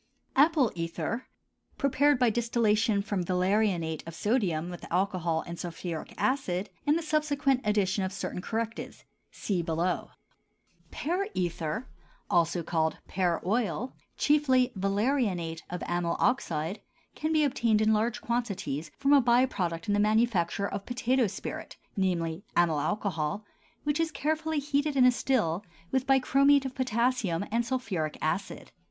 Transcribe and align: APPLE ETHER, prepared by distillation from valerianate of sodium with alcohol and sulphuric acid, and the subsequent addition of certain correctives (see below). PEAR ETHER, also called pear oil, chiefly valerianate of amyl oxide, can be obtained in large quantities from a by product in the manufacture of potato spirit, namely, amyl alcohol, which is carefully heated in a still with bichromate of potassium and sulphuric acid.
APPLE 0.35 0.71
ETHER, 0.75 1.27
prepared 1.77 2.17
by 2.17 2.31
distillation 2.31 3.03
from 3.03 3.23
valerianate 3.23 4.01
of 4.07 4.15
sodium 4.15 4.71
with 4.71 4.91
alcohol 4.91 5.43
and 5.45 5.59
sulphuric 5.59 6.15
acid, 6.17 6.71
and 6.87 6.97
the 6.97 7.03
subsequent 7.03 7.61
addition 7.63 8.03
of 8.03 8.11
certain 8.11 8.41
correctives 8.41 9.05
(see 9.29 9.61
below). 9.61 10.09
PEAR 10.89 11.27
ETHER, 11.35 11.87
also 12.31 12.63
called 12.63 12.97
pear 13.07 13.39
oil, 13.47 13.93
chiefly 14.17 14.71
valerianate 14.75 15.61
of 15.69 15.83
amyl 15.85 16.15
oxide, 16.19 16.81
can 17.13 17.31
be 17.31 17.43
obtained 17.43 17.79
in 17.79 17.93
large 17.93 18.21
quantities 18.21 18.89
from 18.97 19.13
a 19.13 19.21
by 19.21 19.45
product 19.45 19.87
in 19.87 19.93
the 19.93 19.99
manufacture 19.99 20.67
of 20.67 20.87
potato 20.87 21.27
spirit, 21.27 21.77
namely, 21.95 22.43
amyl 22.57 22.79
alcohol, 22.79 23.45
which 23.83 23.99
is 23.99 24.09
carefully 24.09 24.57
heated 24.57 24.95
in 24.95 25.05
a 25.05 25.11
still 25.11 25.63
with 25.91 26.07
bichromate 26.07 26.65
of 26.65 26.73
potassium 26.73 27.45
and 27.51 27.67
sulphuric 27.67 28.17
acid. 28.19 28.71